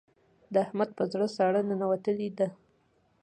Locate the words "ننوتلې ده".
1.69-2.47